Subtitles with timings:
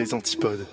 [0.00, 0.66] les antipodes.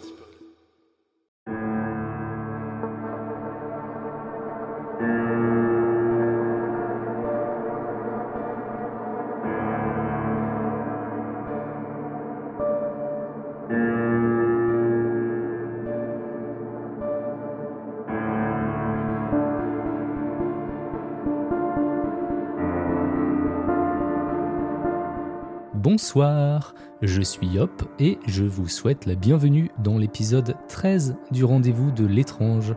[25.73, 31.91] Bonsoir, je suis Yop et je vous souhaite la bienvenue dans l'épisode 13 du rendez-vous
[31.91, 32.73] de l'étrange.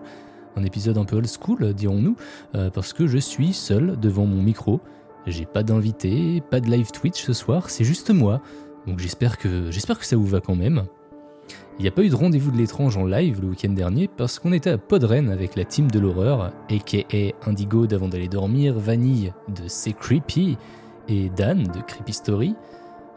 [0.56, 2.16] Un épisode un peu old school, dirons-nous,
[2.54, 4.80] euh, parce que je suis seul devant mon micro.
[5.26, 8.42] J'ai pas d'invité, pas de live Twitch ce soir, c'est juste moi.
[8.86, 10.84] Donc j'espère que, j'espère que ça vous va quand même.
[11.78, 14.38] Il n'y a pas eu de rendez-vous de l'étrange en live le week-end dernier parce
[14.38, 19.32] qu'on était à Podren avec la team de l'horreur, aka Indigo d'avant d'aller dormir, Vanille
[19.48, 20.58] de C'est Creepy
[21.08, 22.54] et Dan de Creepy Story.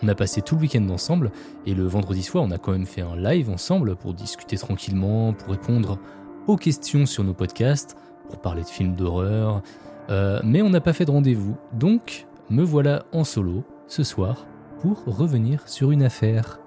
[0.03, 1.31] On a passé tout le week-end ensemble
[1.66, 5.31] et le vendredi soir, on a quand même fait un live ensemble pour discuter tranquillement,
[5.31, 5.97] pour répondre
[6.45, 7.95] aux questions sur nos podcasts,
[8.27, 9.61] pour parler de films d'horreur.
[10.09, 14.45] Euh, mais on n'a pas fait de rendez-vous, donc me voilà en solo ce soir
[14.81, 16.59] pour revenir sur une affaire.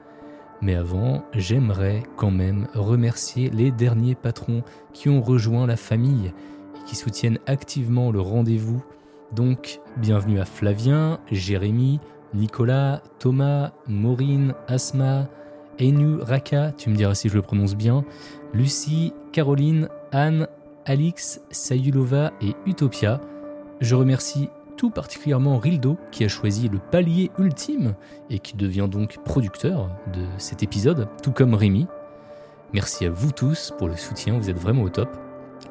[0.62, 4.62] Mais avant, j'aimerais quand même remercier les derniers patrons
[4.94, 6.32] qui ont rejoint la famille
[6.75, 8.82] et qui soutiennent activement le rendez-vous.
[9.32, 12.00] Donc, bienvenue à Flavien, Jérémy,
[12.36, 15.26] Nicolas, Thomas, Maureen, Asma,
[15.80, 18.04] Enu Raka, tu me diras si je le prononce bien,
[18.52, 20.46] Lucie, Caroline, Anne,
[20.84, 23.20] Alix, Sayulova et Utopia.
[23.80, 27.94] Je remercie tout particulièrement Rildo qui a choisi le palier ultime
[28.30, 31.86] et qui devient donc producteur de cet épisode, tout comme Rémi.
[32.72, 35.08] Merci à vous tous pour le soutien, vous êtes vraiment au top.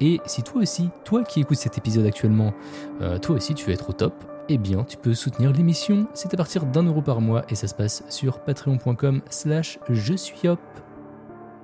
[0.02, 2.54] Et si toi aussi, toi qui écoutes cet épisode actuellement,
[3.02, 4.14] euh, toi aussi tu veux être au top,
[4.50, 7.68] eh bien tu peux soutenir l'émission, c'est à partir d'un euro par mois et ça
[7.68, 10.60] se passe sur patreon.com slash je suis hop.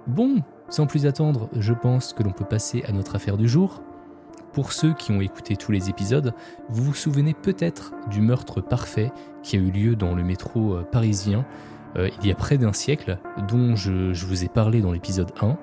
[0.08, 3.84] Bon, sans plus attendre, je pense que l'on peut passer à notre affaire du jour.
[4.54, 6.34] Pour ceux qui ont écouté tous les épisodes,
[6.70, 9.12] vous vous souvenez peut-être du meurtre parfait
[9.44, 11.46] qui a eu lieu dans le métro euh, parisien
[11.97, 13.18] euh, il y a près d'un siècle,
[13.50, 15.58] dont je, je vous ai parlé dans l'épisode 1.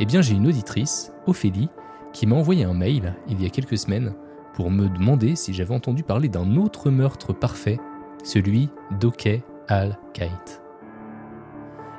[0.00, 1.68] Eh bien j'ai une auditrice, Ophélie,
[2.12, 4.14] qui m'a envoyé un mail il y a quelques semaines
[4.54, 7.78] pour me demander si j'avais entendu parler d'un autre meurtre parfait,
[8.22, 8.70] celui
[9.00, 10.62] d'Okey Al-Kite.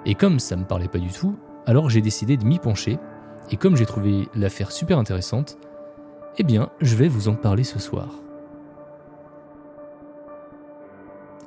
[0.05, 2.97] Et comme ça me parlait pas du tout, alors j'ai décidé de m'y pencher,
[3.51, 5.57] et comme j'ai trouvé l'affaire super intéressante,
[6.38, 8.09] eh bien, je vais vous en parler ce soir.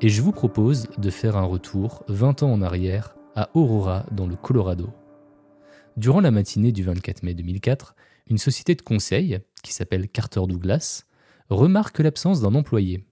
[0.00, 4.26] Et je vous propose de faire un retour 20 ans en arrière à Aurora dans
[4.26, 4.91] le Colorado.
[5.97, 7.97] Durant la matinée du 24 mai 2004,
[8.28, 11.05] une société de conseil, qui s'appelle Carter Douglas,
[11.49, 13.05] remarque l'absence d'un employé.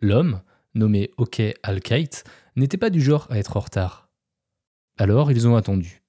[0.00, 0.42] L'homme,
[0.74, 2.24] nommé Ok Alkite,
[2.56, 4.08] n'était pas du genre à être en retard.
[4.98, 6.02] Alors ils ont attendu.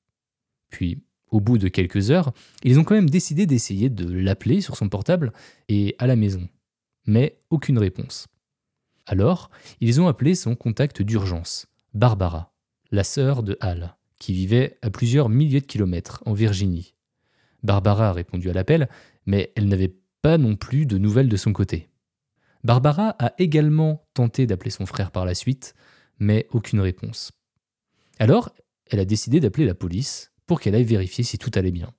[0.70, 2.34] Puis, au bout de quelques heures,
[2.64, 5.32] ils ont quand même décidé d'essayer de l'appeler sur son portable
[5.70, 6.48] et à la maison.
[7.06, 8.28] Mais aucune réponse.
[9.06, 9.50] Alors,
[9.80, 12.54] ils ont appelé son contact d'urgence, Barbara,
[12.92, 16.94] la sœur de Hal, qui vivait à plusieurs milliers de kilomètres en Virginie.
[17.64, 18.90] Barbara a répondu à l'appel,
[19.26, 21.90] mais elle n'avait pas non plus de nouvelles de son côté.
[22.64, 25.74] Barbara a également tenté d'appeler son frère par la suite,
[26.20, 27.32] mais aucune réponse.
[28.20, 28.54] Alors,
[28.86, 31.94] elle a décidé d'appeler la police pour qu'elle aille vérifier si tout allait bien.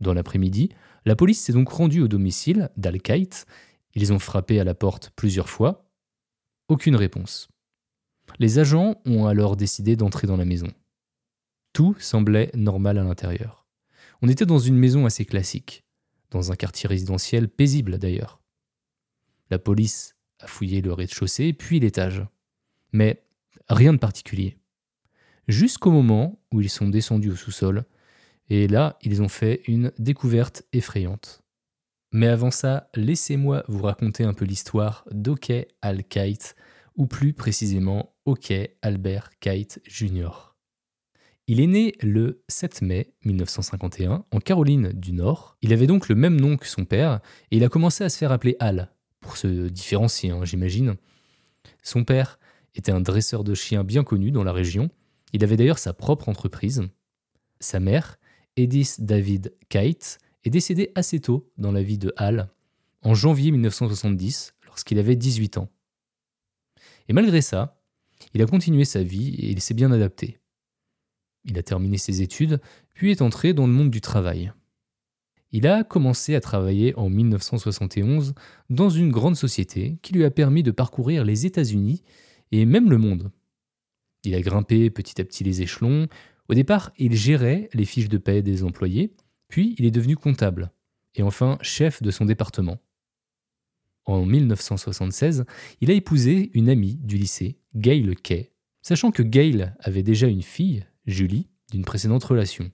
[0.00, 0.70] Dans l'après-midi,
[1.04, 3.46] la police s'est donc rendue au domicile d'Al-Kite.
[3.94, 5.90] Ils ont frappé à la porte plusieurs fois.
[6.68, 7.48] Aucune réponse.
[8.38, 10.68] Les agents ont alors décidé d'entrer dans la maison.
[11.72, 13.66] Tout semblait normal à l'intérieur.
[14.22, 15.84] On était dans une maison assez classique,
[16.30, 18.40] dans un quartier résidentiel paisible d'ailleurs.
[19.50, 22.24] La police a fouillé le rez-de-chaussée puis l'étage.
[22.92, 23.24] Mais
[23.68, 24.58] rien de particulier.
[25.46, 27.84] Jusqu'au moment où ils sont descendus au sous-sol,
[28.50, 31.42] et là, ils ont fait une découverte effrayante.
[32.12, 35.52] Mais avant ça, laissez-moi vous raconter un peu l'histoire d'Ok
[35.82, 36.56] Al-Kite,
[36.96, 38.52] ou plus précisément Ok
[38.82, 40.47] Albert Kite Jr.
[41.50, 45.56] Il est né le 7 mai 1951 en Caroline du Nord.
[45.62, 48.18] Il avait donc le même nom que son père et il a commencé à se
[48.18, 50.96] faire appeler Al, pour se différencier, hein, j'imagine.
[51.82, 52.38] Son père
[52.74, 54.90] était un dresseur de chiens bien connu dans la région.
[55.32, 56.82] Il avait d'ailleurs sa propre entreprise.
[57.60, 58.18] Sa mère,
[58.58, 62.50] Edith David Kite, est décédée assez tôt dans la vie de Al,
[63.00, 65.70] en janvier 1970, lorsqu'il avait 18 ans.
[67.08, 67.80] Et malgré ça,
[68.34, 70.40] il a continué sa vie et il s'est bien adapté.
[71.48, 72.60] Il a terminé ses études,
[72.94, 74.52] puis est entré dans le monde du travail.
[75.50, 78.34] Il a commencé à travailler en 1971
[78.68, 82.02] dans une grande société qui lui a permis de parcourir les États-Unis
[82.52, 83.30] et même le monde.
[84.24, 86.06] Il a grimpé petit à petit les échelons,
[86.50, 89.14] Au départ, il gérait les fiches de paie des employés,
[89.48, 90.72] puis il est devenu comptable,
[91.14, 92.78] et enfin chef de son département.
[94.06, 95.44] En 1976,
[95.82, 100.42] il a épousé une amie du lycée, Gail Kay, sachant que Gail avait déjà une
[100.42, 102.70] fille, Julie, d'une précédente relation.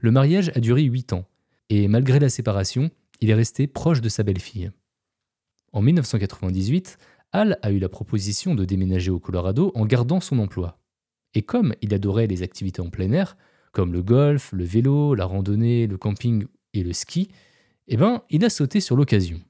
[0.00, 1.26] Le mariage a duré 8 ans,
[1.70, 2.90] et malgré la séparation,
[3.20, 4.70] il est resté proche de sa belle-fille.
[5.72, 6.98] En 1998,
[7.32, 10.78] Al a eu la proposition de déménager au Colorado en gardant son emploi.
[11.34, 13.36] Et comme il adorait les activités en plein air,
[13.72, 17.28] comme le golf, le vélo, la randonnée, le camping et le ski,
[17.88, 19.40] eh ben, il a sauté sur l'occasion.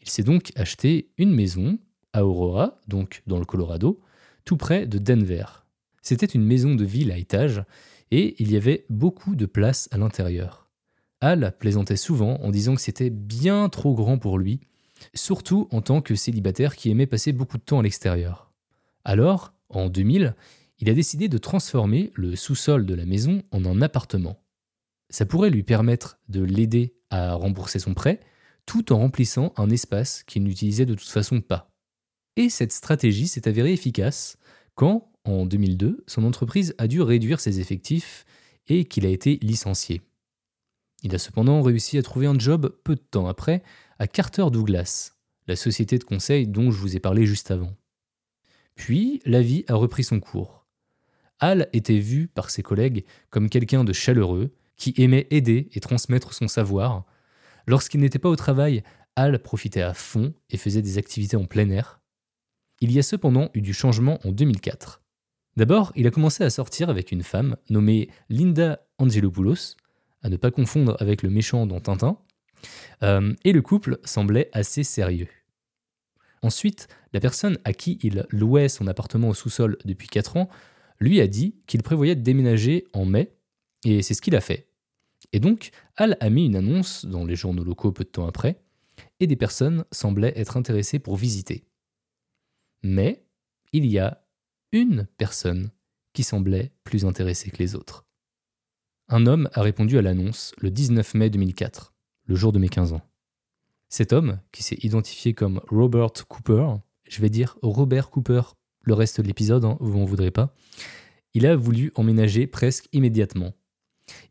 [0.00, 1.78] Il s'est donc acheté une maison
[2.12, 4.00] à Aurora, donc dans le Colorado,
[4.44, 5.61] tout près de Denver.
[6.02, 7.64] C'était une maison de ville à étage
[8.10, 10.68] et il y avait beaucoup de place à l'intérieur.
[11.20, 14.60] Al plaisantait souvent en disant que c'était bien trop grand pour lui,
[15.14, 18.52] surtout en tant que célibataire qui aimait passer beaucoup de temps à l'extérieur.
[19.04, 20.34] Alors, en 2000,
[20.80, 24.42] il a décidé de transformer le sous-sol de la maison en un appartement.
[25.10, 28.18] Ça pourrait lui permettre de l'aider à rembourser son prêt,
[28.66, 31.70] tout en remplissant un espace qu'il n'utilisait de toute façon pas.
[32.36, 34.38] Et cette stratégie s'est avérée efficace
[34.74, 38.24] quand, en 2002, son entreprise a dû réduire ses effectifs
[38.68, 40.02] et qu'il a été licencié.
[41.02, 43.62] Il a cependant réussi à trouver un job peu de temps après
[43.98, 45.12] à Carter Douglas,
[45.46, 47.74] la société de conseil dont je vous ai parlé juste avant.
[48.74, 50.66] Puis, la vie a repris son cours.
[51.40, 56.34] Al était vu par ses collègues comme quelqu'un de chaleureux, qui aimait aider et transmettre
[56.34, 57.04] son savoir.
[57.66, 58.82] Lorsqu'il n'était pas au travail,
[59.14, 62.00] Al profitait à fond et faisait des activités en plein air.
[62.80, 65.01] Il y a cependant eu du changement en 2004.
[65.56, 69.76] D'abord, il a commencé à sortir avec une femme nommée Linda Angelopoulos,
[70.22, 72.18] à ne pas confondre avec le méchant dans Tintin,
[73.02, 75.28] euh, et le couple semblait assez sérieux.
[76.42, 80.48] Ensuite, la personne à qui il louait son appartement au sous-sol depuis 4 ans
[81.00, 83.32] lui a dit qu'il prévoyait de déménager en mai,
[83.84, 84.68] et c'est ce qu'il a fait.
[85.32, 88.60] Et donc, Al a mis une annonce dans les journaux locaux peu de temps après,
[89.20, 91.64] et des personnes semblaient être intéressées pour visiter.
[92.82, 93.24] Mais
[93.72, 94.21] il y a
[94.72, 95.70] une personne
[96.12, 98.06] qui semblait plus intéressée que les autres.
[99.08, 101.92] Un homme a répondu à l'annonce le 19 mai 2004,
[102.26, 103.02] le jour de mes 15 ans.
[103.88, 106.66] Cet homme, qui s'est identifié comme Robert Cooper,
[107.08, 108.42] je vais dire Robert Cooper
[108.84, 110.54] le reste de l'épisode, hein, vous n'en voudrez pas,
[111.34, 113.52] il a voulu emménager presque immédiatement.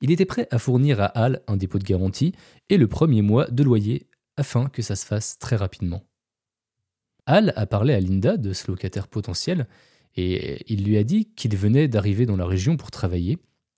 [0.01, 2.33] Il était prêt à fournir à Hal un dépôt de garantie
[2.69, 6.03] et le premier mois de loyer afin que ça se fasse très rapidement.
[7.25, 9.67] Hal a parlé à Linda de ce locataire potentiel
[10.15, 13.37] et il lui a dit qu'il venait d'arriver dans la région pour travailler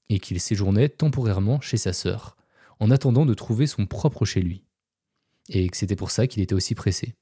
[0.09, 2.35] et qu'il séjournait temporairement chez sa sœur,
[2.79, 4.63] en attendant de trouver son propre chez lui.
[5.49, 7.15] Et que c'était pour ça qu'il était aussi pressé.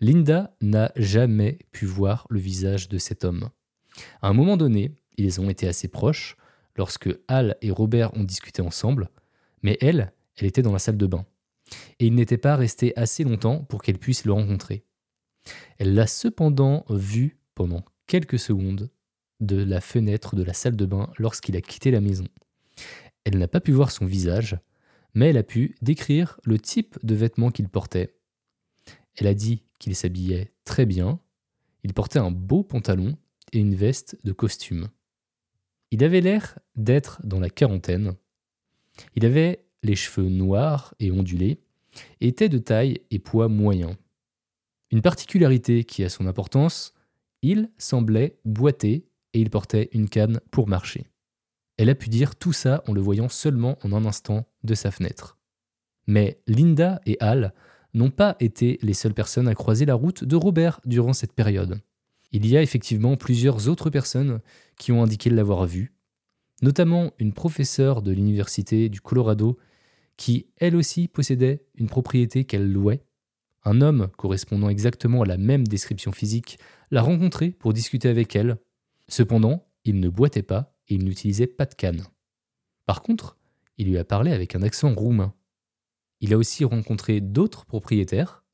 [0.00, 3.50] Linda n'a jamais pu voir le visage de cet homme.
[4.22, 6.36] À un moment donné, ils ont été assez proches
[6.76, 9.10] lorsque Hal et Robert ont discuté ensemble,
[9.62, 11.26] mais elle, elle était dans la salle de bain.
[11.98, 14.84] Et il n'était pas resté assez longtemps pour qu'elle puisse le rencontrer.
[15.78, 17.39] Elle l'a cependant vu
[18.06, 18.90] quelques secondes
[19.40, 22.26] de la fenêtre de la salle de bain lorsqu'il a quitté la maison.
[23.24, 24.58] Elle n'a pas pu voir son visage,
[25.14, 28.14] mais elle a pu décrire le type de vêtements qu'il portait.
[29.16, 31.20] Elle a dit qu'il s'habillait très bien,
[31.82, 33.16] il portait un beau pantalon
[33.52, 34.88] et une veste de costume.
[35.90, 38.14] Il avait l'air d'être dans la quarantaine.
[39.16, 41.58] Il avait les cheveux noirs et ondulés,
[42.20, 43.96] et était de taille et poids moyen.
[44.92, 46.94] Une particularité qui a son importance,
[47.42, 51.06] il semblait boiter et il portait une canne pour marcher.
[51.76, 54.90] Elle a pu dire tout ça en le voyant seulement en un instant de sa
[54.90, 55.38] fenêtre.
[56.06, 57.54] Mais Linda et Al
[57.94, 61.80] n'ont pas été les seules personnes à croiser la route de Robert durant cette période.
[62.32, 64.40] Il y a effectivement plusieurs autres personnes
[64.76, 65.92] qui ont indiqué l'avoir vu,
[66.62, 69.58] notamment une professeure de l'université du Colorado
[70.16, 73.02] qui, elle aussi, possédait une propriété qu'elle louait.
[73.64, 76.58] Un homme correspondant exactement à la même description physique
[76.90, 78.56] l'a rencontrée pour discuter avec elle.
[79.08, 82.04] Cependant, il ne boitait pas et il n'utilisait pas de canne.
[82.86, 83.36] Par contre,
[83.76, 85.34] il lui a parlé avec un accent roumain.
[86.20, 88.44] Il a aussi rencontré d'autres propriétaires.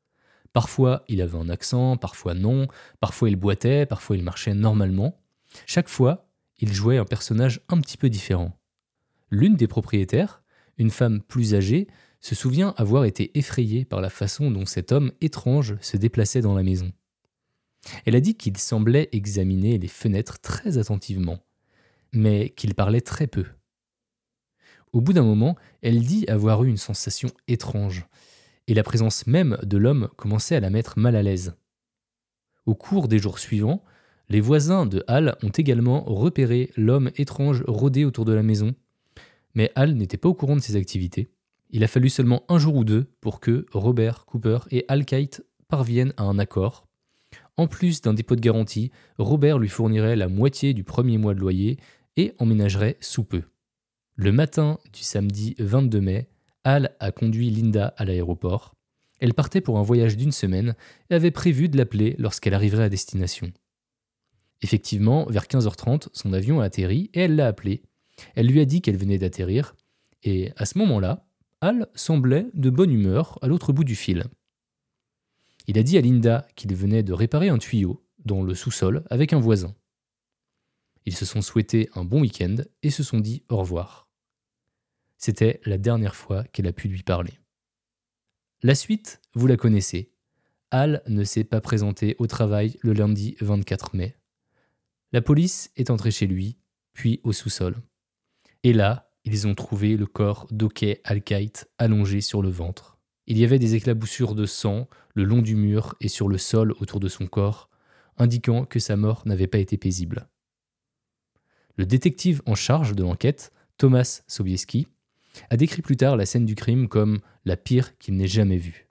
[0.53, 2.67] Parfois, il avait un accent, parfois non,
[3.01, 5.21] parfois il boitait, parfois il marchait normalement.
[5.67, 8.59] Chaque fois, il jouait un personnage un petit peu différent.
[9.31, 10.43] L'une des propriétaires,
[10.79, 11.89] une femme plus âgée,
[12.27, 16.57] se souvient avoir été effrayée par la façon dont cet homme étrange se déplaçait dans
[16.57, 16.91] la maison.
[18.05, 21.39] Elle a dit qu'il semblait examiner les fenêtres très attentivement,
[22.13, 23.45] mais qu'il parlait très peu.
[24.93, 28.07] Au bout d'un moment, elle dit avoir eu une sensation étrange,
[28.67, 31.55] et la présence même de l'homme commençait à la mettre mal à l'aise.
[32.65, 33.85] Au cours des jours suivants,
[34.29, 38.75] Les voisins de Hal ont également repéré l'homme étrange rôdé autour de la maison,
[39.55, 41.31] mais Hal n'était pas au courant de ses activités.
[41.71, 45.45] Il a fallu seulement un jour ou deux pour que Robert Cooper et Al Kite
[45.69, 46.87] parviennent à un accord.
[47.57, 51.41] En plus d'un dépôt de garantie, Robert lui fournirait la moitié du premier mois de
[51.41, 51.79] loyer
[52.17, 53.43] et emménagerait sous peu.
[54.15, 56.29] Le matin du samedi 22 mai,
[56.65, 58.75] Al a conduit Linda à l'aéroport.
[59.21, 60.75] Elle partait pour un voyage d'une semaine
[61.11, 63.53] et avait prévu de l'appeler lorsqu'elle arriverait à destination.
[64.63, 67.83] Effectivement, vers 15h30, son avion a atterri et elle l'a appelé.
[68.35, 69.75] Elle lui a dit qu'elle venait d'atterrir,
[70.23, 71.26] et à ce moment-là,
[71.95, 74.25] Semblait de bonne humeur à l'autre bout du fil.
[75.67, 79.33] Il a dit à Linda qu'il venait de réparer un tuyau dans le sous-sol avec
[79.33, 79.75] un voisin.
[81.07, 84.09] Ils se sont souhaités un bon week-end et se sont dit au revoir.
[85.19, 87.39] C'était la dernière fois qu'elle a pu lui parler.
[88.63, 90.13] La suite, vous la connaissez.
[90.71, 94.17] Al ne s'est pas présenté au travail le lundi 24 mai.
[95.13, 96.59] La police est entrée chez lui,
[96.93, 97.77] puis au sous-sol.
[98.63, 102.97] Et là, ils ont trouvé le corps d'Okey Al-Kite allongé sur le ventre.
[103.27, 106.73] Il y avait des éclaboussures de sang le long du mur et sur le sol
[106.79, 107.69] autour de son corps,
[108.19, 110.29] indiquant que sa mort n'avait pas été paisible.
[111.75, 114.87] Le détective en charge de l'enquête, Thomas Sobieski,
[115.51, 118.87] a décrit plus tard la scène du crime comme la pire qu'il n'ait jamais vue.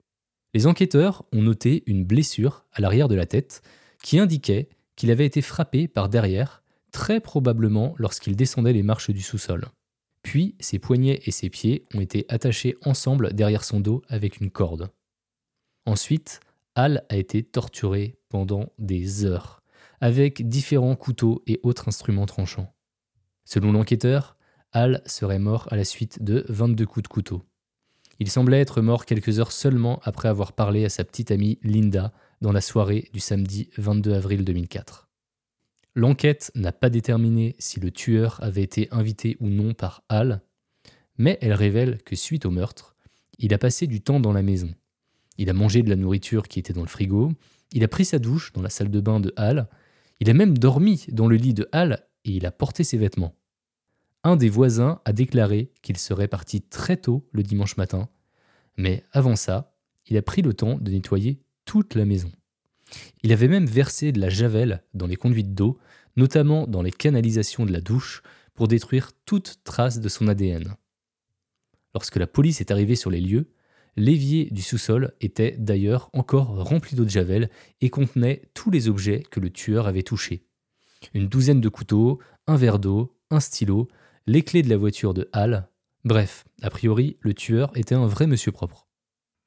[0.52, 3.62] Les enquêteurs ont noté une blessure à l'arrière de la tête
[4.02, 6.62] qui indiquait qu'il avait été frappé par derrière,
[6.92, 9.66] très probablement lorsqu'il descendait les marches du sous-sol.
[10.26, 14.50] Puis ses poignets et ses pieds ont été attachés ensemble derrière son dos avec une
[14.50, 14.90] corde.
[15.86, 16.40] Ensuite,
[16.74, 19.62] Al a été torturé pendant des heures,
[20.00, 22.74] avec différents couteaux et autres instruments tranchants.
[23.44, 24.36] Selon l'enquêteur,
[24.72, 27.44] Al serait mort à la suite de 22 coups de couteau.
[28.18, 32.12] Il semblait être mort quelques heures seulement après avoir parlé à sa petite amie Linda
[32.40, 35.05] dans la soirée du samedi 22 avril 2004.
[35.96, 40.42] L'enquête n'a pas déterminé si le tueur avait été invité ou non par Al,
[41.16, 42.94] mais elle révèle que suite au meurtre,
[43.38, 44.68] il a passé du temps dans la maison.
[45.38, 47.32] Il a mangé de la nourriture qui était dans le frigo,
[47.72, 49.70] il a pris sa douche dans la salle de bain de Hal,
[50.20, 53.34] il a même dormi dans le lit de Hal et il a porté ses vêtements.
[54.22, 58.10] Un des voisins a déclaré qu'il serait parti très tôt le dimanche matin,
[58.76, 59.74] mais avant ça,
[60.08, 62.30] il a pris le temps de nettoyer toute la maison.
[63.22, 65.78] Il avait même versé de la javel dans les conduites d'eau,
[66.16, 68.22] notamment dans les canalisations de la douche,
[68.54, 70.74] pour détruire toute trace de son ADN.
[71.94, 73.50] Lorsque la police est arrivée sur les lieux,
[73.96, 77.50] l'évier du sous-sol était d'ailleurs encore rempli d'eau de javel
[77.80, 80.44] et contenait tous les objets que le tueur avait touchés.
[81.14, 83.88] Une douzaine de couteaux, un verre d'eau, un stylo,
[84.26, 85.68] les clés de la voiture de Hal.
[86.04, 88.85] Bref, a priori, le tueur était un vrai monsieur propre.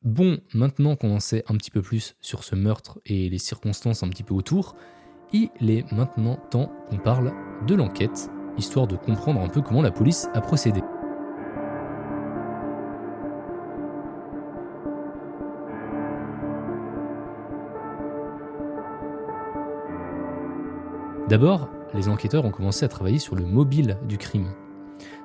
[0.03, 4.01] Bon, maintenant qu'on en sait un petit peu plus sur ce meurtre et les circonstances
[4.01, 4.77] un petit peu autour,
[5.33, 7.33] il est maintenant temps qu'on parle
[7.67, 10.79] de l'enquête, histoire de comprendre un peu comment la police a procédé.
[21.27, 24.53] D'abord, les enquêteurs ont commencé à travailler sur le mobile du crime.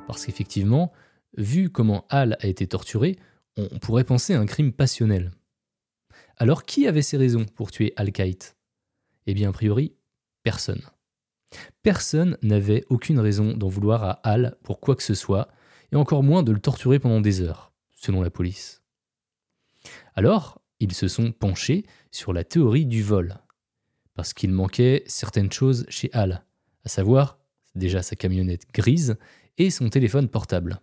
[0.09, 0.91] Parce qu'effectivement,
[1.37, 3.17] vu comment Hal a été torturé,
[3.57, 5.31] on pourrait penser à un crime passionnel.
[6.37, 8.57] Alors qui avait ses raisons pour tuer Al-Kite
[9.27, 9.95] Eh bien, a priori,
[10.43, 10.83] personne.
[11.83, 15.49] Personne n'avait aucune raison d'en vouloir à Al pour quoi que ce soit,
[15.93, 18.83] et encore moins de le torturer pendant des heures, selon la police.
[20.15, 23.39] Alors, ils se sont penchés sur la théorie du vol,
[24.15, 26.45] parce qu'il manquait certaines choses chez Al,
[26.85, 27.39] à savoir
[27.75, 29.17] déjà sa camionnette grise
[29.59, 30.81] et son téléphone portable.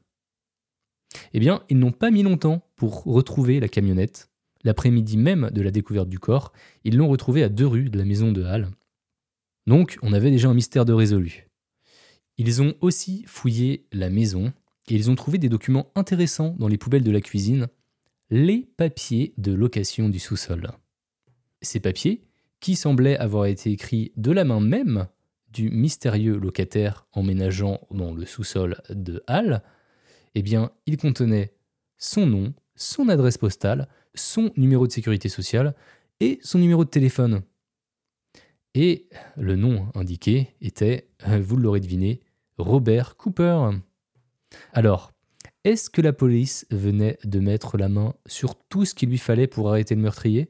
[1.34, 4.30] Eh bien, ils n'ont pas mis longtemps pour retrouver la camionnette.
[4.64, 6.54] L'après-midi même de la découverte du corps,
[6.84, 8.70] ils l'ont retrouvée à deux rues de la maison de Hall.
[9.68, 11.48] Donc, on avait déjà un mystère de résolu.
[12.38, 14.54] Ils ont aussi fouillé la maison
[14.88, 17.68] et ils ont trouvé des documents intéressants dans les poubelles de la cuisine,
[18.30, 20.72] les papiers de location du sous-sol.
[21.62, 22.24] Ces papiers,
[22.60, 25.08] qui semblaient avoir été écrits de la main même
[25.52, 29.62] du mystérieux locataire emménageant dans le sous-sol de Hall,
[30.36, 31.54] eh bien, il contenait
[31.98, 35.76] son nom, son adresse postale, son numéro de sécurité sociale
[36.20, 37.44] et son numéro de téléphone.
[38.74, 42.22] Et le nom indiqué était, euh, vous l'aurez deviné,
[42.58, 43.70] Robert Cooper.
[44.74, 45.12] Alors,
[45.64, 49.48] est-ce que la police venait de mettre la main sur tout ce qu'il lui fallait
[49.48, 50.50] pour arrêter le meurtrier?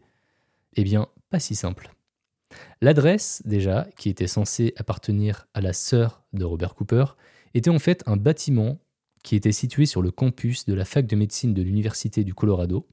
[0.75, 1.91] Eh bien, pas si simple.
[2.81, 7.05] L'adresse, déjà, qui était censée appartenir à la sœur de Robert Cooper,
[7.53, 8.79] était en fait un bâtiment
[9.23, 12.87] qui était situé sur le campus de la fac de médecine de l'Université du Colorado.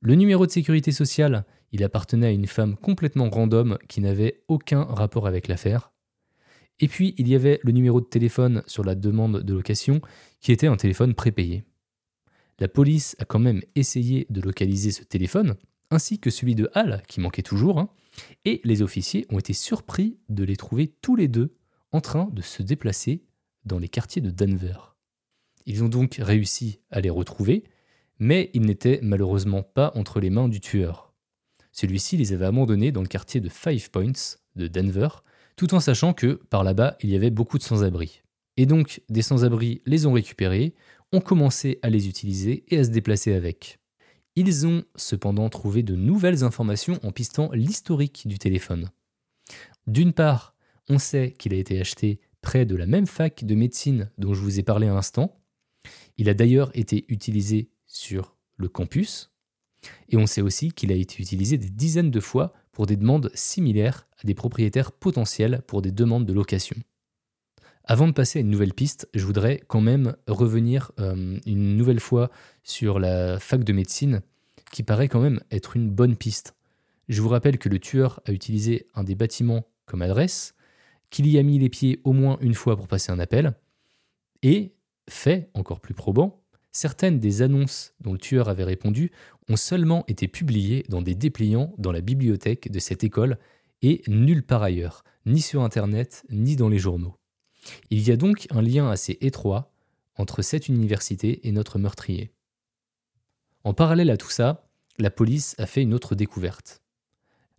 [0.00, 4.82] Le numéro de sécurité sociale Il appartenait à une femme complètement random qui n'avait aucun
[4.82, 5.92] rapport avec l'affaire.
[6.80, 10.00] Et puis, il y avait le numéro de téléphone sur la demande de location
[10.40, 11.64] qui était un téléphone prépayé.
[12.58, 15.56] La police a quand même essayé de localiser ce téléphone,
[15.90, 17.90] ainsi que celui de Hall, qui manquait toujours, hein,
[18.44, 21.54] et les officiers ont été surpris de les trouver tous les deux
[21.92, 23.24] en train de se déplacer
[23.64, 24.76] dans les quartiers de Denver.
[25.66, 27.64] Ils ont donc réussi à les retrouver,
[28.18, 31.12] mais ils n'étaient malheureusement pas entre les mains du tueur.
[31.72, 35.08] Celui-ci les avait abandonnés dans le quartier de Five Points de Denver,
[35.56, 38.22] tout en sachant que par là-bas il y avait beaucoup de sans-abri.
[38.56, 40.74] Et donc des sans-abri les ont récupérés,
[41.12, 43.78] ont commencé à les utiliser et à se déplacer avec.
[44.36, 48.90] Ils ont cependant trouvé de nouvelles informations en pistant l'historique du téléphone.
[49.86, 50.54] D'une part,
[50.88, 54.40] on sait qu'il a été acheté près de la même fac de médecine dont je
[54.40, 55.40] vous ai parlé à l'instant.
[56.16, 59.30] Il a d'ailleurs été utilisé sur le campus.
[60.08, 63.30] Et on sait aussi qu'il a été utilisé des dizaines de fois pour des demandes
[63.34, 66.76] similaires à des propriétaires potentiels pour des demandes de location.
[67.84, 72.00] Avant de passer à une nouvelle piste, je voudrais quand même revenir euh, une nouvelle
[72.00, 72.30] fois
[72.62, 74.20] sur la fac de médecine,
[74.70, 76.54] qui paraît quand même être une bonne piste.
[77.08, 80.54] Je vous rappelle que le tueur a utilisé un des bâtiments comme adresse,
[81.10, 83.54] qu'il y a mis les pieds au moins une fois pour passer un appel,
[84.42, 84.74] et,
[85.08, 89.10] fait encore plus probant, certaines des annonces dont le tueur avait répondu
[89.48, 93.38] ont seulement été publiées dans des dépliants dans la bibliothèque de cette école
[93.82, 97.16] et nulle part ailleurs, ni sur Internet, ni dans les journaux.
[97.90, 99.72] Il y a donc un lien assez étroit
[100.16, 102.30] entre cette université et notre meurtrier.
[103.64, 106.82] En parallèle à tout ça, la police a fait une autre découverte.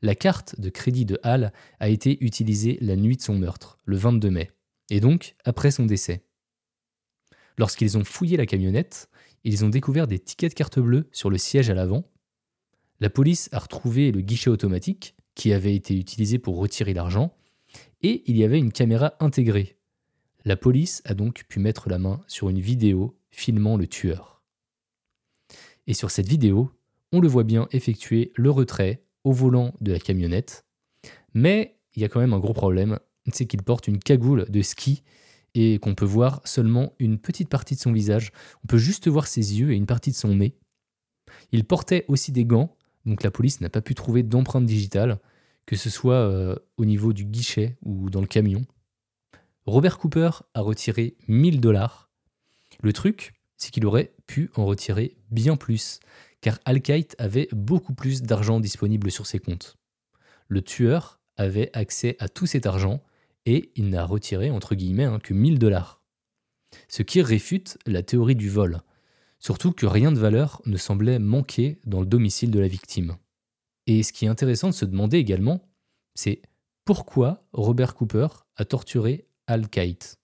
[0.04, 3.98] La carte de crédit de Hall a été utilisée la nuit de son meurtre, le
[3.98, 4.52] 22 mai,
[4.90, 6.24] et donc après son décès.
[7.58, 9.10] Lorsqu'ils ont fouillé la camionnette,
[9.44, 12.10] ils ont découvert des tickets de carte bleue sur le siège à l'avant.
[13.00, 17.36] La police a retrouvé le guichet automatique qui avait été utilisé pour retirer l'argent,
[18.02, 19.78] et il y avait une caméra intégrée.
[20.46, 24.42] La police a donc pu mettre la main sur une vidéo filmant le tueur.
[25.86, 26.72] Et sur cette vidéo,
[27.12, 30.66] on le voit bien effectuer le retrait au volant de la camionnette.
[31.34, 33.00] Mais il y a quand même un gros problème,
[33.32, 35.04] c'est qu'il porte une cagoule de ski
[35.54, 38.32] et qu'on peut voir seulement une petite partie de son visage.
[38.64, 40.56] On peut juste voir ses yeux et une partie de son nez.
[41.52, 45.20] Il portait aussi des gants, donc la police n'a pas pu trouver d'empreinte digitale,
[45.66, 48.66] que ce soit euh, au niveau du guichet ou dans le camion.
[49.66, 52.10] Robert Cooper a retiré 1000 dollars.
[52.82, 56.00] Le truc, c'est qu'il aurait pu en retirer bien plus,
[56.42, 56.82] car al
[57.18, 59.78] avait beaucoup plus d'argent disponible sur ses comptes.
[60.48, 63.02] Le tueur avait accès à tout cet argent
[63.46, 66.02] et il n'a retiré entre guillemets hein, que 1000 dollars.
[66.88, 68.82] Ce qui réfute la théorie du vol,
[69.40, 73.18] surtout que rien de valeur ne semblait manquer dans le domicile de la victime.
[73.88, 75.68] Et ce qui est intéressant de se demander également,
[76.16, 76.42] c'est
[76.86, 80.20] pourquoi Robert Cooper a torturé Al Kite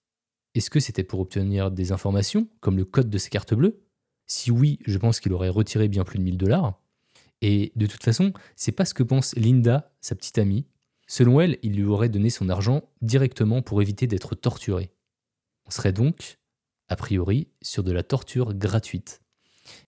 [0.54, 3.82] Est-ce que c'était pour obtenir des informations, comme le code de ses cartes bleues?
[4.28, 6.80] Si oui, je pense qu'il aurait retiré bien plus de 1000 dollars.
[7.40, 10.66] Et de toute façon, c'est pas ce que pense Linda, sa petite amie,
[11.10, 14.92] Selon elle, il lui aurait donné son argent directement pour éviter d'être torturé.
[15.64, 16.38] On serait donc,
[16.88, 19.22] a priori, sur de la torture gratuite.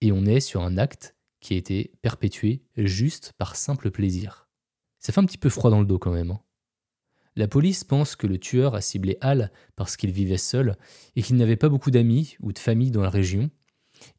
[0.01, 4.49] Et on est sur un acte qui a été perpétué juste par simple plaisir.
[4.97, 6.31] Ça fait un petit peu froid dans le dos quand même.
[6.31, 6.41] Hein.
[7.35, 10.75] La police pense que le tueur a ciblé Al parce qu'il vivait seul
[11.15, 13.51] et qu'il n'avait pas beaucoup d'amis ou de famille dans la région.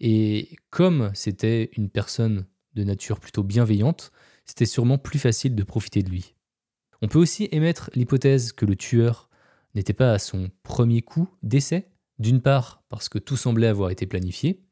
[0.00, 4.12] Et comme c'était une personne de nature plutôt bienveillante,
[4.44, 6.34] c'était sûrement plus facile de profiter de lui.
[7.00, 9.28] On peut aussi émettre l'hypothèse que le tueur
[9.74, 14.06] n'était pas à son premier coup d'essai, d'une part parce que tout semblait avoir été
[14.06, 14.62] planifié,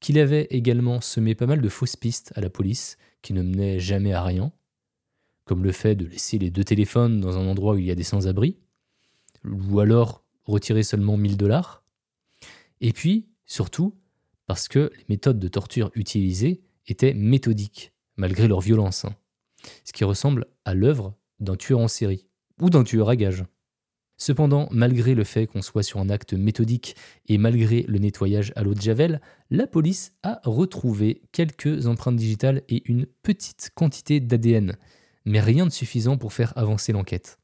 [0.00, 3.78] qu'il avait également semé pas mal de fausses pistes à la police qui ne menaient
[3.78, 4.52] jamais à rien,
[5.44, 7.94] comme le fait de laisser les deux téléphones dans un endroit où il y a
[7.94, 8.58] des sans-abri,
[9.44, 11.82] ou alors retirer seulement 1000 dollars,
[12.80, 13.94] et puis, surtout,
[14.52, 19.16] parce que les méthodes de torture utilisées étaient méthodiques, malgré leur violence, hein.
[19.82, 22.26] ce qui ressemble à l'œuvre d'un tueur en série
[22.60, 23.46] ou d'un tueur à gages.
[24.18, 26.96] Cependant, malgré le fait qu'on soit sur un acte méthodique
[27.28, 32.60] et malgré le nettoyage à l'eau de Javel, la police a retrouvé quelques empreintes digitales
[32.68, 34.76] et une petite quantité d'ADN,
[35.24, 37.38] mais rien de suffisant pour faire avancer l'enquête.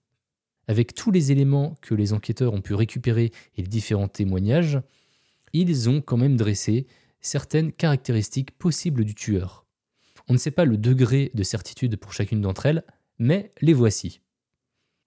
[0.67, 4.83] Avec tous les éléments que les enquêteurs ont pu récupérer et les différents témoignages,
[5.53, 6.87] ils ont quand même dressé
[7.21, 9.67] certaines caractéristiques possibles du tueur.
[10.29, 12.85] On ne sait pas le degré de certitude pour chacune d'entre elles,
[13.19, 14.21] mais les voici.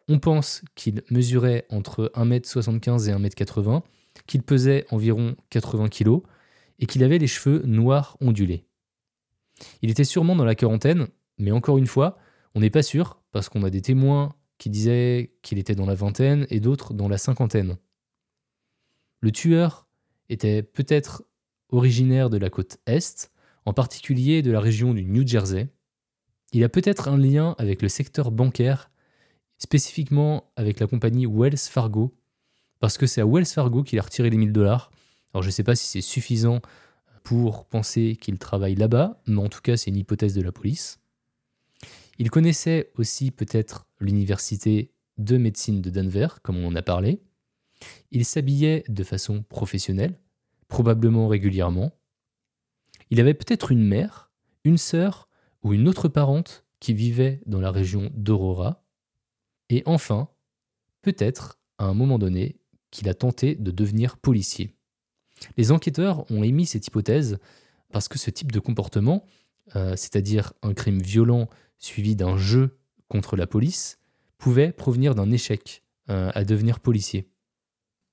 [0.07, 3.83] On pense qu'il mesurait entre 1m75 et 1m80,
[4.25, 6.21] qu'il pesait environ 80 kg
[6.79, 8.65] et qu'il avait les cheveux noirs ondulés.
[9.81, 12.17] Il était sûrement dans la quarantaine, Mais encore une fois,
[12.55, 15.95] on n'est pas sûr parce qu'on a des témoins qui disaient qu'il était dans la
[15.95, 17.77] vingtaine et d'autres dans la cinquantaine.
[19.19, 19.87] Le tueur
[20.31, 21.23] était peut-être
[21.69, 23.31] originaire de la côte Est,
[23.65, 25.67] en particulier de la région du New Jersey.
[26.53, 28.89] Il a peut-être un lien avec le secteur bancaire,
[29.57, 32.13] spécifiquement avec la compagnie Wells Fargo,
[32.79, 34.91] parce que c'est à Wells Fargo qu'il a retiré les 1000 dollars.
[35.33, 36.61] Alors je ne sais pas si c'est suffisant
[37.23, 40.99] pour penser qu'il travaille là-bas, mais en tout cas c'est une hypothèse de la police.
[42.17, 47.21] Il connaissait aussi peut-être l'université de médecine de Denver, comme on en a parlé.
[48.11, 50.19] Il s'habillait de façon professionnelle,
[50.71, 51.91] probablement régulièrement.
[53.09, 54.31] Il avait peut-être une mère,
[54.63, 55.27] une sœur
[55.63, 58.81] ou une autre parente qui vivait dans la région d'Aurora.
[59.69, 60.29] Et enfin,
[61.01, 62.55] peut-être, à un moment donné,
[62.89, 64.73] qu'il a tenté de devenir policier.
[65.57, 67.37] Les enquêteurs ont émis cette hypothèse
[67.91, 69.25] parce que ce type de comportement,
[69.75, 72.79] euh, c'est-à-dire un crime violent suivi d'un jeu
[73.09, 73.99] contre la police,
[74.37, 77.30] pouvait provenir d'un échec euh, à devenir policier.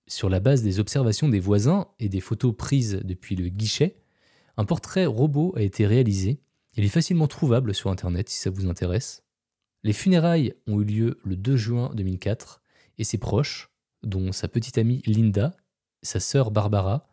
[0.08, 4.00] Sur la base des observations des voisins et des photos prises depuis le guichet,
[4.56, 6.40] un portrait robot a été réalisé.
[6.76, 9.22] Il est facilement trouvable sur Internet si ça vous intéresse.
[9.84, 12.62] Les funérailles ont eu lieu le 2 juin 2004
[12.96, 13.70] et ses proches,
[14.02, 15.54] dont sa petite amie Linda,
[16.02, 17.06] sa sœur Barbara,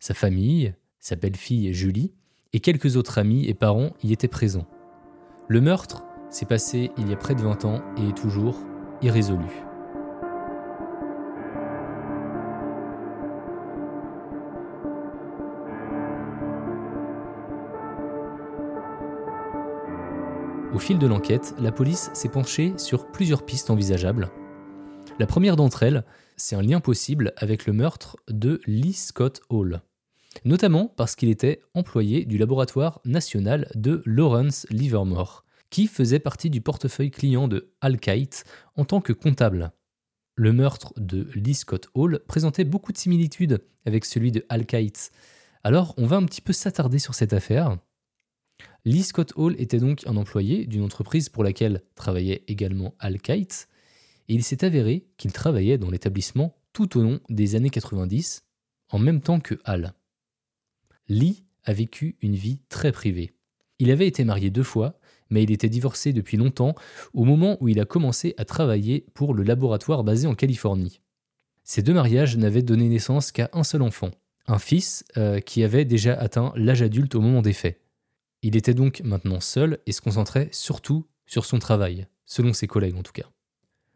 [0.00, 2.14] sa famille, sa belle-fille Julie
[2.52, 4.66] et quelques autres amis et parents y étaient présents.
[5.46, 8.58] Le meurtre s'est passé il y a près de 20 ans et est toujours
[9.02, 9.73] irrésolu.
[20.74, 24.30] Au fil de l'enquête, la police s'est penchée sur plusieurs pistes envisageables.
[25.18, 26.04] La première d'entre elles,
[26.36, 29.82] c'est un lien possible avec le meurtre de Lee Scott Hall
[30.44, 36.60] notamment parce qu'il était employé du laboratoire national de Lawrence Livermore, qui faisait partie du
[36.60, 37.98] portefeuille client de Al
[38.76, 39.72] en tant que comptable.
[40.36, 44.66] Le meurtre de Lee Scott Hall présentait beaucoup de similitudes avec celui de Al
[45.62, 47.78] Alors, on va un petit peu s'attarder sur cette affaire.
[48.86, 54.34] Lee Scott Hall était donc un employé d'une entreprise pour laquelle travaillait également Al et
[54.34, 58.44] il s'est avéré qu'il travaillait dans l'établissement tout au long des années 90,
[58.90, 59.94] en même temps que Al.
[61.08, 63.32] Lee a vécu une vie très privée.
[63.78, 64.98] Il avait été marié deux fois,
[65.30, 66.74] mais il était divorcé depuis longtemps
[67.14, 71.00] au moment où il a commencé à travailler pour le laboratoire basé en Californie.
[71.62, 74.10] Ces deux mariages n'avaient donné naissance qu'à un seul enfant,
[74.46, 77.80] un fils euh, qui avait déjà atteint l'âge adulte au moment des faits.
[78.46, 82.96] Il était donc maintenant seul et se concentrait surtout sur son travail, selon ses collègues
[82.96, 83.30] en tout cas.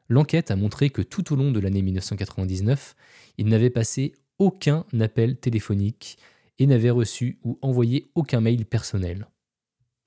[0.09, 2.97] L'enquête a montré que tout au long de l'année 1999,
[3.37, 6.17] il n'avait passé aucun appel téléphonique
[6.59, 9.29] et n'avait reçu ou envoyé aucun mail personnel.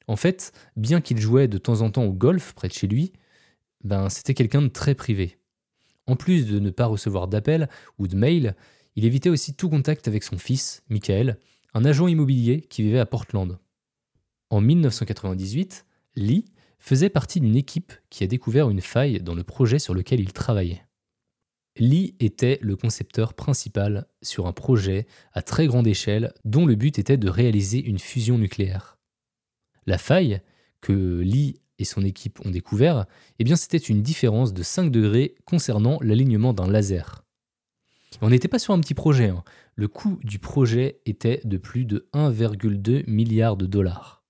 [0.08, 3.13] En fait, bien qu'il jouait de temps en temps au golf près de chez lui,
[3.84, 5.38] ben c'était quelqu'un de très privé.
[6.08, 8.56] En plus de ne pas recevoir d'appels ou de mails,
[8.95, 11.38] il évitait aussi tout contact avec son fils, Michael,
[11.75, 13.60] un agent immobilier qui vivait à Portland.
[14.51, 15.85] En 1998,
[16.17, 16.43] Lee
[16.77, 20.33] faisait partie d'une équipe qui a découvert une faille dans le projet sur lequel il
[20.33, 20.85] travaillait.
[21.77, 26.99] Lee était le concepteur principal sur un projet à très grande échelle dont le but
[26.99, 28.99] était de réaliser une fusion nucléaire.
[29.87, 30.41] La faille
[30.81, 33.05] que Lee et son équipe ont découvert,
[33.39, 37.23] eh bien c'était une différence de 5 degrés concernant l'alignement d'un laser.
[38.19, 39.45] On n'était pas sur un petit projet, hein.
[39.75, 44.20] le coût du projet était de plus de 1,2 milliard de dollars.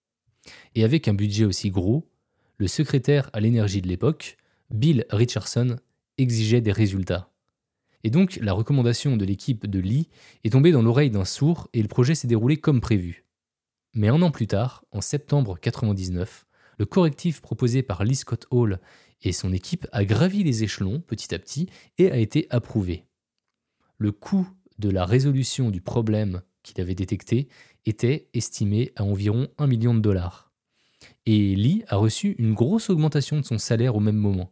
[0.75, 2.07] Et avec un budget aussi gros,
[2.57, 4.38] le secrétaire à l'énergie de l'époque,
[4.69, 5.77] Bill Richardson,
[6.17, 7.29] exigeait des résultats.
[8.03, 10.10] Et donc, la recommandation de l'équipe de Lee
[10.43, 13.25] est tombée dans l'oreille d'un sourd et le projet s'est déroulé comme prévu.
[13.93, 16.45] Mais un an plus tard, en septembre 1999,
[16.77, 18.79] le correctif proposé par Lee Scott Hall
[19.21, 23.05] et son équipe a gravi les échelons petit à petit et a été approuvé.
[23.97, 24.47] Le coût
[24.79, 27.49] de la résolution du problème qu'il avait détecté
[27.86, 30.50] était estimé à environ 1 million de dollars.
[31.25, 34.51] Et Lee a reçu une grosse augmentation de son salaire au même moment.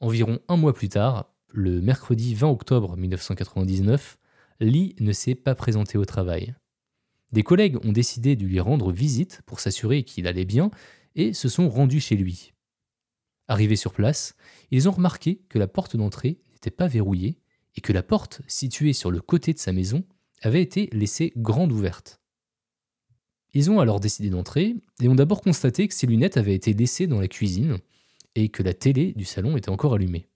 [0.00, 4.18] Environ un mois plus tard, le mercredi 20 octobre 1999,
[4.60, 6.54] Lee ne s'est pas présenté au travail.
[7.32, 10.70] Des collègues ont décidé de lui rendre visite pour s'assurer qu'il allait bien
[11.14, 12.52] et se sont rendus chez lui.
[13.48, 14.34] Arrivés sur place,
[14.70, 17.38] ils ont remarqué que la porte d'entrée n'était pas verrouillée
[17.74, 20.04] et que la porte située sur le côté de sa maison
[20.42, 22.20] avait été laissée grande ouverte.
[23.56, 27.06] Ils ont alors décidé d'entrer et ont d'abord constaté que ses lunettes avaient été laissées
[27.06, 27.78] dans la cuisine
[28.34, 30.28] et que la télé du salon était encore allumée.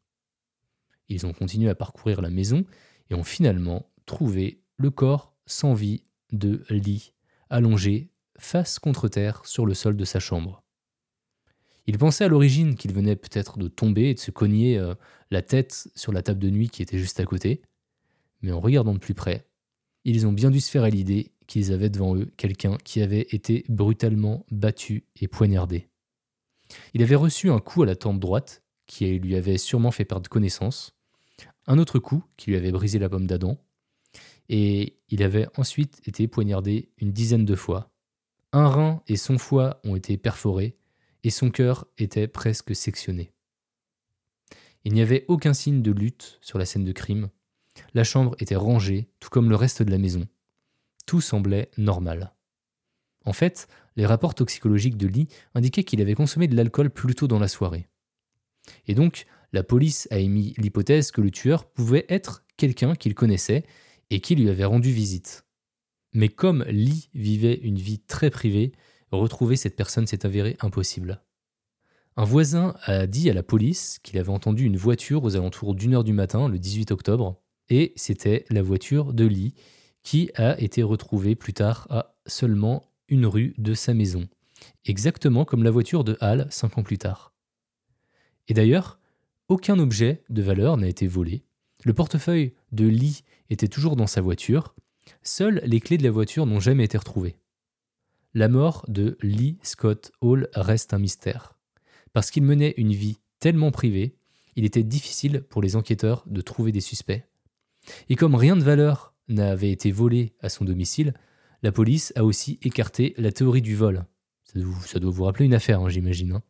[1.11, 2.65] Ils ont continué à parcourir la maison
[3.11, 6.03] et ont finalement trouvé le corps sans vie
[6.33, 7.13] de Lee,
[7.51, 10.63] allongé face contre terre sur le sol de sa chambre.
[11.87, 14.95] Il pensait à l'origine qu'il venait peut-être de tomber et de se cogner euh,
[15.31, 17.61] la tête sur la table de nuit qui était juste à côté,
[18.41, 19.47] mais en regardant de plus près,
[20.05, 23.27] ils ont bien dû se faire à l'idée qu'ils avaient devant eux quelqu'un qui avait
[23.33, 25.89] été brutalement battu et poignardé.
[26.95, 30.31] Il avait reçu un coup à la tempe droite, qui lui avait sûrement fait perdre
[30.31, 30.97] connaissance,
[31.67, 33.59] un autre coup qui lui avait brisé la pomme d'Adam,
[34.49, 37.91] et il avait ensuite été poignardé une dizaine de fois.
[38.53, 40.77] Un rein et son foie ont été perforés,
[41.25, 43.33] et son cœur était presque sectionné.
[44.85, 47.29] Il n'y avait aucun signe de lutte sur la scène de crime.
[47.93, 50.29] La chambre était rangée, tout comme le reste de la maison.
[51.07, 52.35] Tout semblait normal.
[53.25, 57.29] En fait, les rapports toxicologiques de Lee indiquaient qu'il avait consommé de l'alcool plus tôt
[57.29, 57.87] dans la soirée.
[58.87, 63.65] Et donc, la police a émis l'hypothèse que le tueur pouvait être quelqu'un qu'il connaissait
[64.11, 65.45] et qui lui avait rendu visite.
[66.13, 68.73] Mais comme Lee vivait une vie très privée,
[69.11, 71.23] retrouver cette personne s'est avéré impossible.
[72.17, 75.95] Un voisin a dit à la police qu'il avait entendu une voiture aux alentours d'une
[75.95, 79.55] heure du matin, le 18 octobre, et c'était la voiture de Lee
[80.03, 84.29] qui a été retrouvée plus tard à seulement une rue de sa maison,
[84.85, 87.33] exactement comme la voiture de Hall cinq ans plus tard.
[88.49, 88.99] Et d'ailleurs,
[89.49, 91.45] aucun objet de valeur n'a été volé.
[91.85, 94.75] Le portefeuille de Lee était toujours dans sa voiture.
[95.23, 97.37] Seules les clés de la voiture n'ont jamais été retrouvées.
[98.33, 101.57] La mort de Lee Scott Hall reste un mystère.
[102.13, 104.15] Parce qu'il menait une vie tellement privée,
[104.57, 107.25] il était difficile pour les enquêteurs de trouver des suspects.
[108.09, 111.15] Et comme rien de valeur n'avait été volé à son domicile,
[111.63, 114.05] la police a aussi écarté la théorie du vol.
[114.87, 116.33] Ça doit vous rappeler une affaire, hein, j'imagine.
[116.33, 116.43] Hein.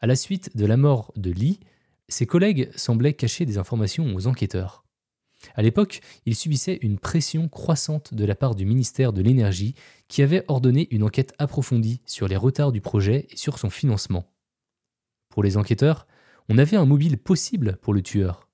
[0.00, 1.60] À la suite de la mort de Lee,
[2.08, 4.84] ses collègues semblaient cacher des informations aux enquêteurs.
[5.54, 9.74] À l'époque, il subissait une pression croissante de la part du ministère de l'Énergie
[10.08, 14.32] qui avait ordonné une enquête approfondie sur les retards du projet et sur son financement.
[15.30, 16.06] Pour les enquêteurs,
[16.48, 18.48] on avait un mobile possible pour le tueur.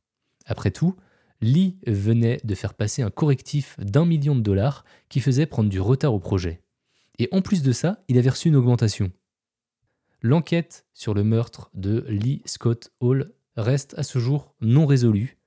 [0.45, 0.95] Après tout,
[1.41, 5.81] Lee venait de faire passer un correctif d'un million de dollars qui faisait prendre du
[5.81, 6.63] retard au projet.
[7.19, 9.11] Et en plus de ça, il avait reçu une augmentation.
[10.23, 15.39] L'enquête sur le meurtre de Lee Scott Hall reste à ce jour non résolue,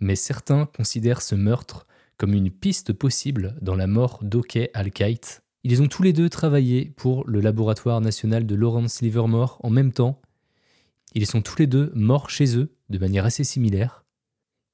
[0.00, 5.42] mais certains considèrent ce meurtre comme une piste possible dans la mort d'Okey Alkite.
[5.64, 9.92] Ils ont tous les deux travaillé pour le laboratoire national de Lawrence Livermore en même
[9.92, 10.20] temps.
[11.14, 14.01] Ils sont tous les deux morts chez eux de manière assez similaire.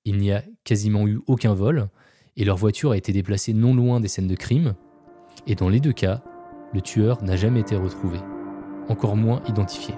[0.08, 1.90] Il n'y a quasiment eu aucun vol
[2.38, 4.74] et leur voiture a été déplacée non loin des scènes de crime.
[5.46, 6.22] Et dans les deux cas,
[6.72, 8.18] le tueur n'a jamais été retrouvé,
[8.88, 9.94] encore moins identifié.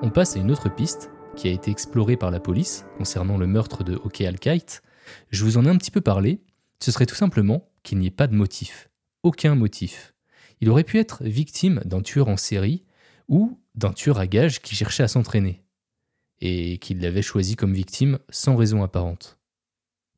[0.00, 3.46] On passe à une autre piste qui a été explorée par la police concernant le
[3.46, 4.82] meurtre de Hockey Alkite.
[5.28, 6.40] Je vous en ai un petit peu parlé.
[6.80, 8.90] Ce serait tout simplement qu'il n'y ait pas de motif.
[9.22, 10.14] Aucun motif.
[10.60, 12.84] Il aurait pu être victime d'un tueur en série
[13.28, 15.62] ou d'un tueur à gages qui cherchait à s'entraîner
[16.40, 19.38] et qu'il l'avait choisi comme victime sans raison apparente.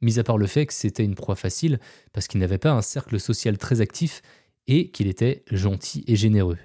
[0.00, 1.78] Mis à part le fait que c'était une proie facile
[2.12, 4.22] parce qu'il n'avait pas un cercle social très actif
[4.66, 6.58] et qu'il était gentil et généreux.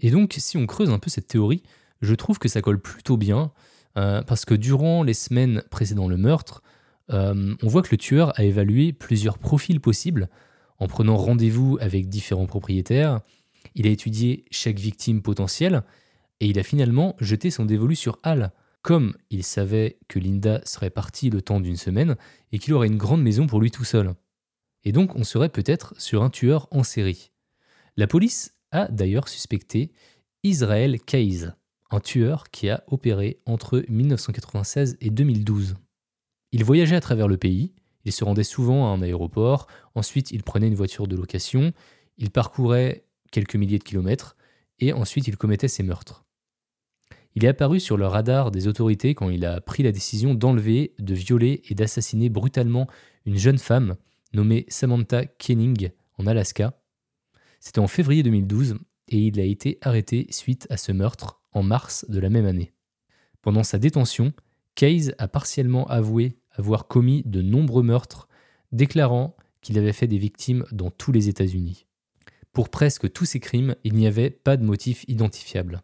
[0.00, 1.62] Et donc, si on creuse un peu cette théorie,
[2.00, 3.52] je trouve que ça colle plutôt bien,
[3.96, 6.62] euh, parce que durant les semaines précédant le meurtre,
[7.10, 10.28] euh, on voit que le tueur a évalué plusieurs profils possibles
[10.78, 13.20] en prenant rendez-vous avec différents propriétaires.
[13.74, 15.82] Il a étudié chaque victime potentielle
[16.40, 18.52] et il a finalement jeté son dévolu sur Al.
[18.82, 22.16] Comme il savait que Linda serait partie le temps d'une semaine
[22.50, 24.14] et qu'il aurait une grande maison pour lui tout seul.
[24.84, 27.30] Et donc on serait peut-être sur un tueur en série.
[27.96, 29.92] La police a d'ailleurs suspecté
[30.42, 31.54] Israël Kaiz,
[31.92, 35.76] un tueur qui a opéré entre 1996 et 2012.
[36.52, 37.72] Il voyageait à travers le pays,
[38.04, 41.72] il se rendait souvent à un aéroport, ensuite il prenait une voiture de location,
[42.18, 44.36] il parcourait quelques milliers de kilomètres,
[44.78, 46.24] et ensuite il commettait ses meurtres.
[47.34, 50.94] Il est apparu sur le radar des autorités quand il a pris la décision d'enlever,
[50.98, 52.86] de violer et d'assassiner brutalement
[53.24, 53.96] une jeune femme
[54.34, 56.78] nommée Samantha Kenning en Alaska.
[57.60, 58.76] C'était en février 2012
[59.08, 62.72] et il a été arrêté suite à ce meurtre en mars de la même année.
[63.40, 64.32] Pendant sa détention,
[64.74, 68.28] Case a partiellement avoué avoir commis de nombreux meurtres,
[68.72, 71.86] déclarant qu'il avait fait des victimes dans tous les États-Unis.
[72.52, 75.82] Pour presque tous ces crimes, il n'y avait pas de motif identifiable.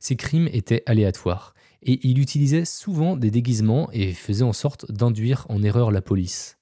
[0.00, 5.46] Ces crimes étaient aléatoires, et il utilisait souvent des déguisements et faisait en sorte d'induire
[5.50, 6.58] en erreur la police.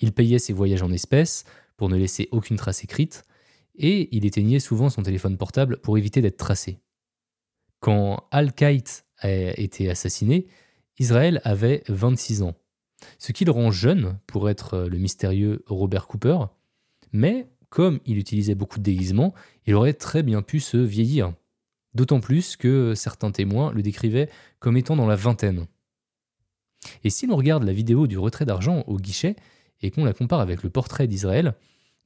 [0.00, 1.44] Il payait ses voyages en espèces
[1.76, 3.24] pour ne laisser aucune trace écrite,
[3.76, 6.80] et il éteignait souvent son téléphone portable pour éviter d'être tracé.
[7.80, 10.48] Quand Al-Qaïd a été assassiné,
[10.98, 12.54] Israël avait 26 ans,
[13.18, 16.38] ce qui le rend jeune pour être le mystérieux Robert Cooper,
[17.12, 19.34] mais comme il utilisait beaucoup de déguisements,
[19.66, 21.34] il aurait très bien pu se vieillir.
[21.94, 25.66] D'autant plus que certains témoins le décrivaient comme étant dans la vingtaine.
[27.04, 29.36] Et si l'on regarde la vidéo du retrait d'argent au guichet
[29.80, 31.54] et qu'on la compare avec le portrait d'Israël,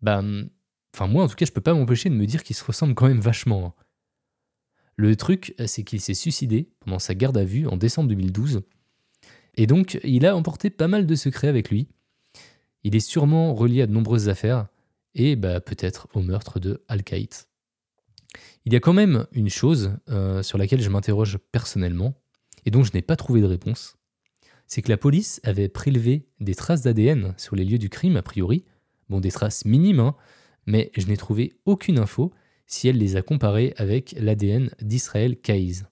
[0.00, 0.22] bah,
[0.94, 2.94] enfin moi en tout cas je peux pas m'empêcher de me dire qu'il se ressemble
[2.94, 3.66] quand même vachement.
[3.66, 3.74] Hein.
[4.96, 8.62] Le truc, c'est qu'il s'est suicidé pendant sa garde à vue en décembre 2012.
[9.56, 11.88] Et donc, il a emporté pas mal de secrets avec lui.
[12.84, 14.68] Il est sûrement relié à de nombreuses affaires,
[15.14, 17.34] et bah, peut-être au meurtre de Al-Qaïd.
[18.64, 22.14] Il y a quand même une chose euh, sur laquelle je m'interroge personnellement,
[22.64, 23.96] et dont je n'ai pas trouvé de réponse
[24.70, 28.22] c'est que la police avait prélevé des traces d'ADN sur les lieux du crime, a
[28.22, 28.64] priori.
[29.08, 30.14] Bon, des traces minimes, hein,
[30.64, 32.32] mais je n'ai trouvé aucune info
[32.68, 35.88] si elle les a comparées avec l'ADN d'Israël Kaiz.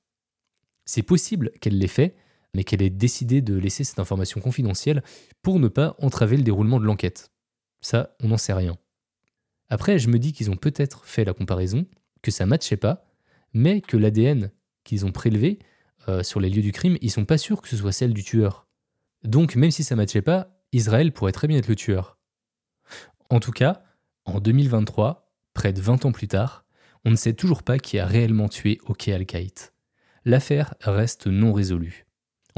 [0.84, 2.14] C'est possible qu'elle l'ait fait,
[2.54, 5.02] mais qu'elle ait décidé de laisser cette information confidentielle
[5.42, 7.30] pour ne pas entraver le déroulement de l'enquête.
[7.80, 8.76] Ça, on n'en sait rien.
[9.68, 11.86] Après, je me dis qu'ils ont peut-être fait la comparaison,
[12.22, 13.04] que ça matchait pas,
[13.52, 14.50] mais que l'ADN
[14.84, 15.58] qu'ils ont prélevé
[16.08, 18.24] euh, sur les lieux du crime, ils sont pas sûrs que ce soit celle du
[18.24, 18.66] tueur.
[19.24, 22.18] Donc même si ça matchait pas, Israël pourrait très bien être le tueur.
[23.30, 23.82] En tout cas,
[24.24, 26.64] en 2023, près de 20 ans plus tard,
[27.04, 29.74] on ne sait toujours pas qui a réellement tué Oke Al-Kaït.
[30.24, 32.07] L'affaire reste non résolue.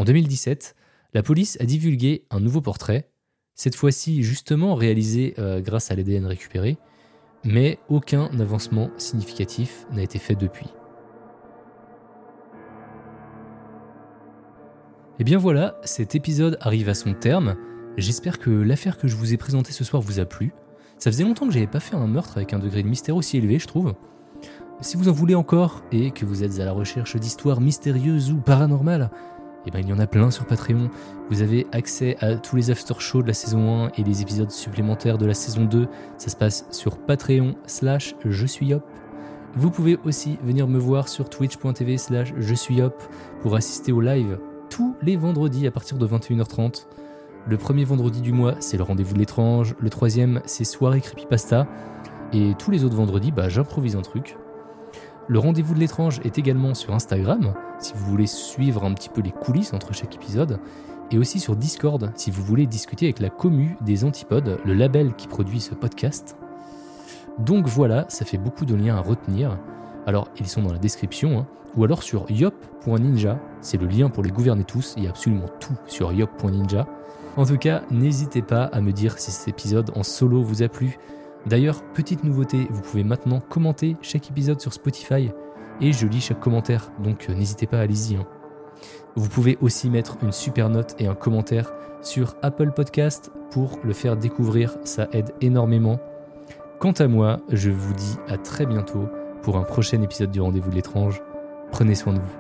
[0.01, 0.75] En 2017,
[1.13, 3.11] la police a divulgué un nouveau portrait,
[3.55, 6.79] cette fois-ci justement réalisé euh, grâce à l'ADN récupéré,
[7.45, 10.65] mais aucun avancement significatif n'a été fait depuis.
[10.65, 10.69] Et
[15.19, 17.57] eh bien voilà, cet épisode arrive à son terme.
[17.99, 20.55] J'espère que l'affaire que je vous ai présentée ce soir vous a plu.
[20.97, 23.37] Ça faisait longtemps que j'avais pas fait un meurtre avec un degré de mystère aussi
[23.37, 23.95] élevé, je trouve.
[24.81, 28.39] Si vous en voulez encore et que vous êtes à la recherche d'histoires mystérieuses ou
[28.39, 29.11] paranormales,
[29.67, 30.91] eh ben il y en a plein sur Patreon.
[31.31, 34.51] Vous avez accès à tous les after shows de la saison 1 et les épisodes
[34.51, 35.87] supplémentaires de la saison 2.
[36.19, 38.85] Ça se passe sur Patreon slash je suis Yop.
[39.57, 43.03] Vous pouvez aussi venir me voir sur twitch.tv slash je suis Yop
[43.43, 44.39] pour assister au live
[44.71, 46.87] tous les vendredis à partir de 21h30.
[47.47, 49.75] Le premier vendredi du mois, c'est le rendez-vous de l'étrange.
[49.81, 51.67] Le troisième, c'est soirée creepypasta.
[52.33, 54.37] Et tous les autres vendredis, bah, j'improvise un truc.
[55.29, 59.21] Le rendez-vous de l'étrange est également sur Instagram, si vous voulez suivre un petit peu
[59.21, 60.59] les coulisses entre chaque épisode,
[61.11, 65.15] et aussi sur Discord, si vous voulez discuter avec la commu des Antipodes, le label
[65.15, 66.37] qui produit ce podcast.
[67.39, 69.59] Donc voilà, ça fait beaucoup de liens à retenir.
[70.07, 74.23] Alors, ils sont dans la description, hein ou alors sur yop.ninja, c'est le lien pour
[74.23, 76.87] les gouverner tous, il y a absolument tout sur yop.ninja.
[77.37, 80.69] En tout cas, n'hésitez pas à me dire si cet épisode en solo vous a
[80.69, 80.99] plu.
[81.47, 85.31] D'ailleurs, petite nouveauté, vous pouvez maintenant commenter chaque épisode sur Spotify
[85.81, 88.17] et je lis chaque commentaire, donc euh, n'hésitez pas, allez-y.
[88.17, 88.27] Hein.
[89.17, 91.73] Vous pouvez aussi mettre une super note et un commentaire
[92.03, 95.99] sur Apple Podcast pour le faire découvrir, ça aide énormément.
[96.79, 99.09] Quant à moi, je vous dis à très bientôt
[99.43, 101.23] pour un prochain épisode du Rendez-vous de l'étrange.
[101.71, 102.40] Prenez soin de vous.